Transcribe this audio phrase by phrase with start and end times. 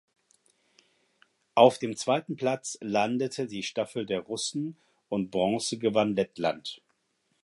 [1.53, 4.75] Auf dem zweiten Platz landete die Staffel der Russen
[5.09, 6.81] und Bronze gewann Lettland.